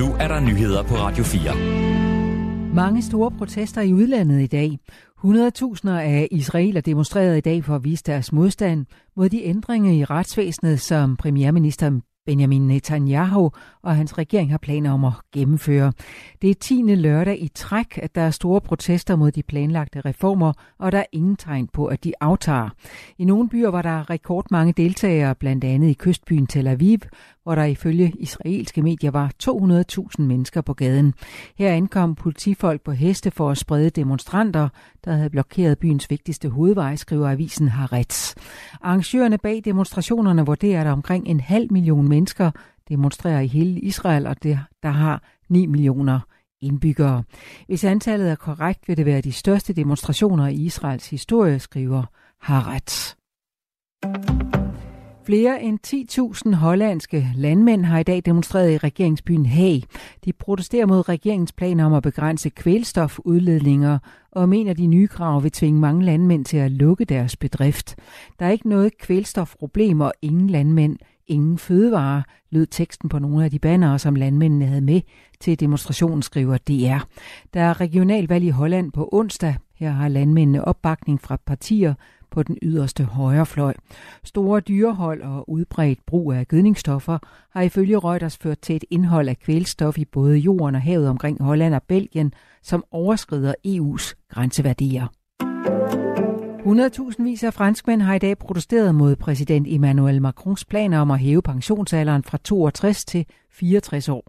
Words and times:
Nu 0.00 0.06
er 0.20 0.28
der 0.28 0.40
nyheder 0.40 0.82
på 0.82 0.94
Radio 0.94 1.24
4. 1.24 2.74
Mange 2.74 3.02
store 3.02 3.30
protester 3.30 3.80
i 3.80 3.94
udlandet 3.94 4.40
i 4.42 4.46
dag. 4.46 4.78
100.000 5.24 5.88
af 5.88 6.28
israeler 6.30 6.80
demonstrerede 6.80 7.38
i 7.38 7.40
dag 7.40 7.64
for 7.64 7.74
at 7.74 7.84
vise 7.84 8.04
deres 8.06 8.32
modstand 8.32 8.86
mod 9.16 9.28
de 9.28 9.44
ændringer 9.44 9.92
i 9.92 10.04
retsvæsenet, 10.04 10.80
som 10.80 11.16
premierminister 11.16 12.00
Benjamin 12.26 12.66
Netanyahu 12.66 13.50
og 13.82 13.96
hans 13.96 14.18
regering 14.18 14.50
har 14.50 14.58
planer 14.58 14.92
om 14.92 15.04
at 15.04 15.12
gennemføre. 15.32 15.92
Det 16.42 16.50
er 16.50 16.54
10. 16.54 16.74
lørdag 16.74 17.42
i 17.42 17.48
træk, 17.48 17.98
at 17.98 18.14
der 18.14 18.20
er 18.20 18.30
store 18.30 18.60
protester 18.60 19.16
mod 19.16 19.30
de 19.30 19.42
planlagte 19.42 20.00
reformer, 20.00 20.52
og 20.78 20.92
der 20.92 20.98
er 20.98 21.04
ingen 21.12 21.36
tegn 21.36 21.68
på, 21.72 21.86
at 21.86 22.04
de 22.04 22.12
aftager. 22.20 22.68
I 23.18 23.24
nogle 23.24 23.48
byer 23.48 23.70
var 23.70 23.82
der 23.82 24.10
rekordmange 24.10 24.72
deltagere, 24.72 25.34
blandt 25.34 25.64
andet 25.64 25.88
i 25.88 25.92
kystbyen 25.92 26.46
Tel 26.46 26.66
Aviv, 26.66 26.98
hvor 27.42 27.54
der 27.54 27.64
ifølge 27.64 28.12
israelske 28.18 28.82
medier 28.82 29.10
var 29.10 29.32
200.000 29.42 30.22
mennesker 30.22 30.60
på 30.60 30.74
gaden. 30.74 31.14
Her 31.58 31.70
ankom 31.70 32.14
politifolk 32.14 32.82
på 32.82 32.92
heste 32.92 33.30
for 33.30 33.50
at 33.50 33.58
sprede 33.58 33.90
demonstranter, 33.90 34.68
der 35.04 35.12
havde 35.12 35.30
blokeret 35.30 35.78
byens 35.78 36.10
vigtigste 36.10 36.48
hovedvej, 36.48 36.96
skriver 36.96 37.30
avisen 37.30 37.68
Haaretz. 37.68 38.34
Arrangørerne 38.80 39.38
bag 39.38 39.62
demonstrationerne 39.64 40.46
vurderer, 40.46 40.80
at 40.80 40.86
omkring 40.86 41.26
en 41.26 41.40
halv 41.40 41.72
million 41.72 42.08
mennesker 42.10 42.50
demonstrerer 42.88 43.40
i 43.40 43.46
hele 43.46 43.80
Israel, 43.80 44.26
og 44.26 44.42
det, 44.42 44.58
der 44.82 44.90
har 44.90 45.22
9 45.48 45.66
millioner 45.66 46.20
indbyggere. 46.60 47.22
Hvis 47.66 47.84
antallet 47.84 48.30
er 48.30 48.34
korrekt, 48.34 48.88
vil 48.88 48.96
det 48.96 49.06
være 49.06 49.20
de 49.20 49.32
største 49.32 49.72
demonstrationer 49.72 50.46
i 50.46 50.54
Israels 50.54 51.10
historie, 51.10 51.58
skriver 51.58 52.04
Haaretz. 52.40 53.14
Flere 55.24 55.62
end 55.62 55.78
10.000 56.46 56.54
hollandske 56.54 57.26
landmænd 57.36 57.84
har 57.84 57.98
i 57.98 58.02
dag 58.02 58.22
demonstreret 58.24 58.72
i 58.72 58.78
regeringsbyen 58.78 59.46
Haag. 59.46 59.82
De 60.24 60.32
protesterer 60.32 60.86
mod 60.86 61.08
regeringens 61.08 61.52
planer 61.52 61.86
om 61.86 61.92
at 61.92 62.02
begrænse 62.02 62.48
kvælstofudledninger 62.48 63.98
og 64.32 64.48
mener, 64.48 64.70
at 64.70 64.78
de 64.78 64.86
nye 64.86 65.08
krav 65.08 65.42
vil 65.42 65.52
tvinge 65.52 65.80
mange 65.80 66.04
landmænd 66.04 66.44
til 66.44 66.56
at 66.56 66.70
lukke 66.70 67.04
deres 67.04 67.36
bedrift. 67.36 67.96
Der 68.38 68.46
er 68.46 68.50
ikke 68.50 68.68
noget 68.68 68.98
kvælstofproblem 68.98 70.00
og 70.00 70.12
ingen 70.22 70.50
landmænd, 70.50 70.98
ingen 71.26 71.58
fødevare 71.58 72.22
lød 72.50 72.66
teksten 72.66 73.08
på 73.08 73.18
nogle 73.18 73.44
af 73.44 73.50
de 73.50 73.58
bannere, 73.58 73.98
som 73.98 74.14
landmændene 74.14 74.66
havde 74.66 74.80
med 74.80 75.00
til 75.40 75.60
demonstrationen, 75.60 76.22
skriver 76.22 76.56
DR. 76.56 77.06
Der 77.54 77.60
er 77.60 77.80
regionalvalg 77.80 78.44
i 78.44 78.50
Holland 78.50 78.92
på 78.92 79.08
onsdag. 79.12 79.56
Her 79.74 79.90
har 79.90 80.08
landmændene 80.08 80.64
opbakning 80.64 81.20
fra 81.20 81.36
partier, 81.46 81.94
på 82.30 82.42
den 82.42 82.58
yderste 82.62 83.04
højrefløj. 83.04 83.74
Store 84.24 84.60
dyrehold 84.60 85.22
og 85.22 85.50
udbredt 85.50 86.06
brug 86.06 86.32
af 86.32 86.48
gødningsstoffer 86.48 87.18
har 87.50 87.62
ifølge 87.62 87.98
Reuters 87.98 88.36
ført 88.36 88.58
til 88.58 88.76
et 88.76 88.84
indhold 88.90 89.28
af 89.28 89.38
kvælstof 89.38 89.98
i 89.98 90.04
både 90.04 90.36
jorden 90.36 90.74
og 90.74 90.82
havet 90.82 91.08
omkring 91.08 91.42
Holland 91.42 91.74
og 91.74 91.82
Belgien, 91.82 92.32
som 92.62 92.84
overskrider 92.90 93.54
EU's 93.66 94.14
grænseværdier. 94.28 95.06
100.000 96.60 97.46
af 97.46 97.54
franskmænd 97.54 98.02
har 98.02 98.14
i 98.14 98.18
dag 98.18 98.38
protesteret 98.38 98.94
mod 98.94 99.16
præsident 99.16 99.66
Emmanuel 99.70 100.22
Macrons 100.22 100.64
planer 100.64 100.98
om 100.98 101.10
at 101.10 101.18
hæve 101.18 101.42
pensionsalderen 101.42 102.24
fra 102.24 102.38
62 102.44 103.04
til 103.04 103.26
64 103.52 104.08
år. 104.08 104.24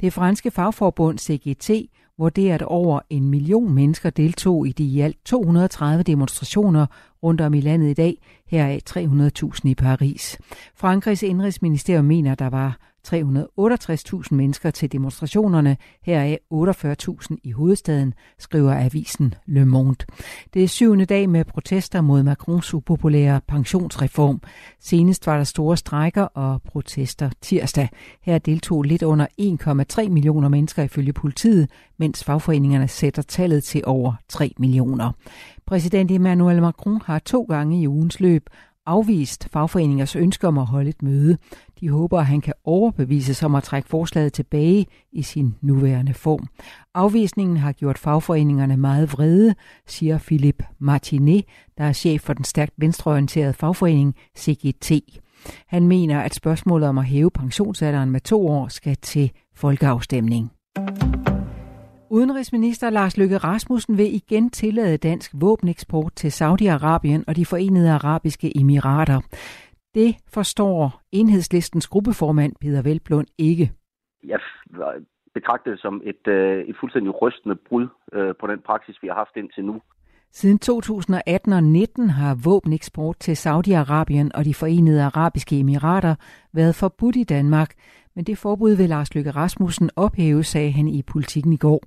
Det 0.00 0.12
franske 0.12 0.50
fagforbund 0.50 1.18
CGT 1.18 1.70
vurderer, 2.18 2.54
at 2.54 2.62
over 2.62 3.00
en 3.10 3.28
million 3.28 3.74
mennesker 3.74 4.10
deltog 4.10 4.68
i 4.68 4.72
de 4.72 4.84
i 4.84 5.00
alt 5.00 5.16
230 5.24 6.02
demonstrationer 6.02 6.86
rundt 7.22 7.40
om 7.40 7.54
i 7.54 7.60
landet 7.60 7.90
i 7.90 7.94
dag, 7.94 8.16
heraf 8.46 8.80
300.000 8.90 9.60
i 9.64 9.74
Paris. 9.74 10.38
Frankrigs 10.74 11.22
indrigsministerium 11.22 12.04
mener, 12.04 12.34
der 12.34 12.50
var 12.50 12.91
368.000 13.08 14.34
mennesker 14.34 14.70
til 14.70 14.92
demonstrationerne, 14.92 15.76
heraf 16.02 16.38
48.000 16.54 17.36
i 17.44 17.50
hovedstaden, 17.50 18.14
skriver 18.38 18.84
avisen 18.84 19.34
Le 19.46 19.66
Monde. 19.66 20.04
Det 20.54 20.64
er 20.64 20.68
syvende 20.68 21.04
dag 21.04 21.28
med 21.28 21.44
protester 21.44 22.00
mod 22.00 22.22
Macrons 22.22 22.74
upopulære 22.74 23.40
pensionsreform. 23.48 24.40
Senest 24.80 25.26
var 25.26 25.36
der 25.36 25.44
store 25.44 25.76
strejker 25.76 26.22
og 26.22 26.62
protester 26.62 27.30
tirsdag. 27.40 27.88
Her 28.22 28.38
deltog 28.38 28.82
lidt 28.82 29.02
under 29.02 29.26
1,3 30.02 30.08
millioner 30.08 30.48
mennesker 30.48 30.82
ifølge 30.82 31.12
politiet, 31.12 31.70
mens 31.98 32.24
fagforeningerne 32.24 32.88
sætter 32.88 33.22
tallet 33.22 33.64
til 33.64 33.82
over 33.86 34.14
3 34.28 34.52
millioner. 34.58 35.12
Præsident 35.66 36.10
Emmanuel 36.10 36.60
Macron 36.60 37.00
har 37.04 37.18
to 37.18 37.42
gange 37.42 37.82
i 37.82 37.88
ugens 37.88 38.20
løb 38.20 38.48
afvist 38.86 39.48
fagforeningers 39.52 40.16
ønske 40.16 40.48
om 40.48 40.58
at 40.58 40.66
holde 40.66 40.88
et 40.88 41.02
møde. 41.02 41.38
De 41.82 41.88
håber, 41.88 42.18
at 42.18 42.26
han 42.26 42.40
kan 42.40 42.54
overbevise 42.64 43.46
om 43.46 43.54
at 43.54 43.62
trække 43.62 43.88
forslaget 43.88 44.32
tilbage 44.32 44.86
i 45.12 45.22
sin 45.22 45.54
nuværende 45.60 46.14
form. 46.14 46.46
Afvisningen 46.94 47.56
har 47.56 47.72
gjort 47.72 47.98
fagforeningerne 47.98 48.76
meget 48.76 49.12
vrede, 49.12 49.54
siger 49.86 50.18
Philip 50.18 50.62
Martinet, 50.78 51.44
der 51.78 51.84
er 51.84 51.92
chef 51.92 52.22
for 52.22 52.32
den 52.32 52.44
stærkt 52.44 52.72
venstreorienterede 52.78 53.52
fagforening 53.52 54.14
CGT. 54.38 54.92
Han 55.66 55.88
mener, 55.88 56.20
at 56.20 56.34
spørgsmålet 56.34 56.88
om 56.88 56.98
at 56.98 57.04
hæve 57.04 57.30
pensionsalderen 57.30 58.10
med 58.10 58.20
to 58.20 58.48
år 58.48 58.68
skal 58.68 58.96
til 58.96 59.30
folkeafstemning. 59.54 60.50
Udenrigsminister 62.10 62.90
Lars 62.90 63.16
Løkke 63.16 63.38
Rasmussen 63.38 63.98
vil 63.98 64.14
igen 64.14 64.50
tillade 64.50 64.96
dansk 64.96 65.30
våbeneksport 65.34 66.12
til 66.16 66.28
Saudi-Arabien 66.28 67.24
og 67.26 67.36
de 67.36 67.46
forenede 67.46 67.90
arabiske 67.90 68.58
emirater. 68.58 69.20
Det 69.94 70.16
forstår 70.34 71.00
enhedslistens 71.12 71.88
gruppeformand 71.88 72.52
Peter 72.60 72.82
Velblund 72.82 73.26
ikke. 73.38 73.72
Jeg 74.24 74.40
betragter 75.34 75.70
det 75.70 75.80
som 75.80 76.02
et, 76.04 76.28
øh, 76.28 76.64
et 76.64 76.76
fuldstændig 76.80 77.22
rystende 77.22 77.56
brud 77.56 77.86
øh, 78.12 78.34
på 78.40 78.46
den 78.46 78.60
praksis, 78.60 79.02
vi 79.02 79.08
har 79.08 79.14
haft 79.14 79.36
indtil 79.36 79.64
nu. 79.64 79.80
Siden 80.34 80.58
2018 80.58 81.52
og 81.52 81.62
19 81.62 82.10
har 82.10 82.34
våbeneksport 82.44 83.16
til 83.18 83.32
Saudi-Arabien 83.32 84.28
og 84.38 84.44
de 84.44 84.54
forenede 84.54 85.02
arabiske 85.02 85.58
emirater 85.58 86.14
været 86.52 86.74
forbudt 86.74 87.16
i 87.16 87.24
Danmark, 87.24 87.70
men 88.16 88.24
det 88.24 88.38
forbud 88.38 88.76
vil 88.76 88.88
Lars 88.88 89.14
Løkke 89.14 89.30
Rasmussen 89.30 89.90
ophæve, 89.96 90.42
sagde 90.42 90.70
han 90.70 90.88
i 90.88 91.02
politikken 91.02 91.52
i 91.52 91.56
går. 91.56 91.80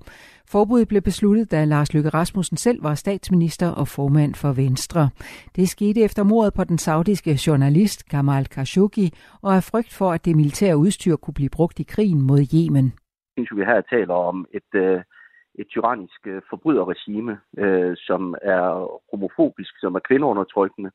Forbuddet 0.47 0.87
blev 0.87 1.01
besluttet, 1.01 1.51
da 1.51 1.65
Lars 1.65 1.93
Løkke 1.93 2.09
Rasmussen 2.09 2.57
selv 2.57 2.83
var 2.83 2.93
statsminister 2.93 3.69
og 3.69 3.87
formand 3.87 4.35
for 4.35 4.51
Venstre. 4.51 5.09
Det 5.55 5.69
skete 5.69 6.01
efter 6.01 6.23
mordet 6.23 6.53
på 6.53 6.63
den 6.63 6.77
saudiske 6.77 7.39
journalist 7.47 8.09
Gamal 8.09 8.45
Khashoggi 8.45 9.07
og 9.41 9.55
af 9.55 9.63
frygt 9.63 9.93
for, 9.93 10.11
at 10.11 10.25
det 10.25 10.35
militære 10.35 10.77
udstyr 10.77 11.15
kunne 11.15 11.33
blive 11.33 11.49
brugt 11.49 11.79
i 11.79 11.83
krigen 11.83 12.21
mod 12.21 12.41
Yemen. 12.55 12.85
Jeg 13.37 13.45
synes, 13.47 13.59
vi 13.59 13.65
her 13.65 13.81
taler 13.81 14.13
om 14.13 14.45
et, 14.53 14.79
øh, 14.81 15.01
et 15.59 15.67
tyrannisk 15.67 16.27
øh, 16.27 16.41
forbryderregime, 16.49 17.39
øh, 17.57 17.93
som 17.97 18.35
er 18.41 18.65
homofobisk, 19.11 19.73
som 19.79 19.95
er 19.95 19.99
kvindeundertrykkende, 19.99 20.91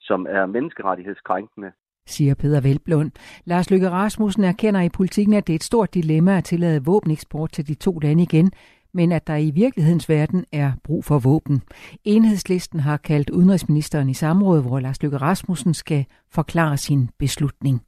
som 0.00 0.26
er 0.28 0.46
menneskerettighedskrænkende, 0.46 1.72
siger 2.06 2.34
Peter 2.34 2.60
Velblund. 2.60 3.10
Lars 3.44 3.70
Løkke 3.70 3.90
Rasmussen 3.90 4.44
erkender 4.44 4.80
i 4.80 4.88
politikken, 4.88 5.34
at 5.34 5.46
det 5.46 5.52
er 5.52 5.56
et 5.56 5.64
stort 5.64 5.94
dilemma 5.94 6.36
at 6.36 6.44
tillade 6.44 6.84
våbeneksport 6.84 7.52
til 7.52 7.68
de 7.68 7.74
to 7.74 7.98
lande 7.98 8.22
igen, 8.22 8.52
men 8.94 9.12
at 9.12 9.26
der 9.26 9.36
i 9.36 9.50
virkelighedens 9.50 10.08
verden 10.08 10.44
er 10.52 10.72
brug 10.84 11.04
for 11.04 11.18
våben. 11.18 11.62
Enhedslisten 12.04 12.80
har 12.80 12.96
kaldt 12.96 13.30
udenrigsministeren 13.30 14.08
i 14.08 14.14
samråd, 14.14 14.62
hvor 14.62 14.80
Lars 14.80 15.02
Løkke 15.02 15.16
Rasmussen 15.16 15.74
skal 15.74 16.04
forklare 16.30 16.76
sin 16.76 17.10
beslutning. 17.18 17.80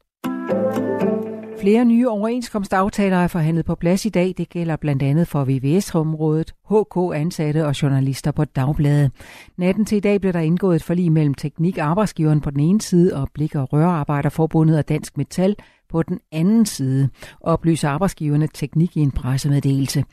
Flere 1.60 1.84
nye 1.84 2.09
overenskomstaftaler 2.09 3.16
er 3.16 3.28
forhandlet 3.28 3.65
på 3.65 3.75
plads 3.75 4.06
i 4.06 4.09
dag. 4.09 4.34
Det 4.37 4.48
gælder 4.48 4.76
blandt 4.76 5.03
andet 5.03 5.28
for 5.28 5.44
VVS-området, 5.44 6.54
HK-ansatte 6.70 7.66
og 7.66 7.82
journalister 7.82 8.31
på 8.31 8.44
Dagbladet. 8.44 9.10
Natten 9.56 9.84
til 9.84 9.97
i 9.97 10.00
dag 10.00 10.20
blev 10.20 10.32
der 10.32 10.41
indgået 10.41 10.76
et 10.76 10.82
forlig 10.82 11.12
mellem 11.12 11.34
Teknik 11.34 11.78
Arbejdsgiveren 11.78 12.41
på 12.41 12.50
den 12.50 12.60
ene 12.60 12.81
side 12.81 13.16
og 13.16 13.28
Blik- 13.34 13.54
og 13.54 13.72
Rørarbejderforbundet 13.72 14.78
og 14.78 14.88
Dansk 14.88 15.16
Metal 15.16 15.56
på 15.88 16.03
den 16.03 16.20
anden 16.32 16.66
side, 16.66 17.09
oplyser 17.41 17.89
arbejdsgiverne 17.89 18.48
Teknik 18.54 18.97
i 18.97 19.00
en 19.00 19.10
pressemeddelelse. 19.10 20.04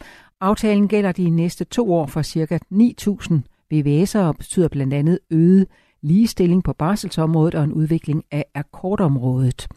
Aftalen 0.41 0.87
gælder 0.87 1.11
de 1.11 1.29
næste 1.29 1.65
to 1.65 1.94
år 1.94 2.05
for 2.05 2.21
ca. 2.21 2.59
9.000 2.73 3.33
VVS'ere 3.73 4.19
og 4.19 4.35
betyder 4.37 4.67
blandt 4.67 4.94
andet 4.94 5.19
øget 5.31 5.67
ligestilling 6.03 6.63
på 6.63 6.74
barselsområdet 6.74 7.56
og 7.56 7.63
en 7.63 7.74
udvikling 7.74 8.24
af 8.31 8.45
akkordområdet. 8.56 9.68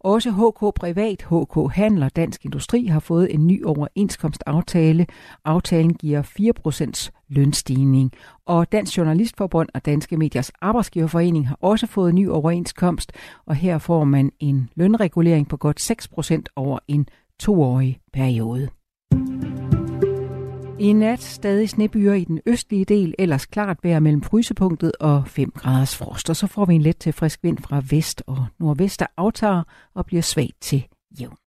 Også 0.00 0.30
HK 0.30 0.74
Privat, 0.74 1.22
HK 1.22 1.74
Handler 1.74 2.06
og 2.06 2.16
Dansk 2.16 2.44
Industri 2.44 2.86
har 2.86 3.00
fået 3.00 3.34
en 3.34 3.46
ny 3.46 3.64
overenskomstaftale. 3.64 5.06
Aftalen 5.44 5.94
giver 5.94 6.22
4% 6.22 7.10
lønstigning. 7.28 8.12
Og 8.46 8.72
Dansk 8.72 8.98
Journalistforbund 8.98 9.68
og 9.74 9.86
Danske 9.86 10.16
Mediers 10.16 10.50
Arbejdsgiverforening 10.60 11.48
har 11.48 11.58
også 11.60 11.86
fået 11.86 12.08
en 12.08 12.14
ny 12.14 12.28
overenskomst, 12.28 13.12
og 13.46 13.54
her 13.54 13.78
får 13.78 14.04
man 14.04 14.32
en 14.40 14.70
lønregulering 14.74 15.48
på 15.48 15.56
godt 15.56 15.90
6% 15.90 16.42
over 16.56 16.78
en 16.88 17.06
toårig 17.38 18.00
periode. 18.12 18.68
I 20.82 20.92
nat 20.92 21.22
stadig 21.22 21.70
snebyer 21.70 22.12
i 22.12 22.24
den 22.24 22.40
østlige 22.46 22.84
del, 22.84 23.14
ellers 23.18 23.46
klart 23.46 23.78
vejr 23.82 24.00
mellem 24.00 24.22
frysepunktet 24.22 24.92
og 25.00 25.26
5 25.26 25.50
graders 25.50 25.96
frost. 25.96 26.30
Og 26.30 26.36
så 26.36 26.46
får 26.46 26.64
vi 26.64 26.74
en 26.74 26.82
let 26.82 26.96
til 26.96 27.12
frisk 27.12 27.42
vind 27.42 27.58
fra 27.58 27.82
vest 27.90 28.22
og 28.26 28.46
nordvest, 28.58 29.00
der 29.00 29.06
aftager 29.16 29.62
og 29.94 30.06
bliver 30.06 30.22
svag 30.22 30.50
til 30.60 30.86
jævn. 31.20 31.41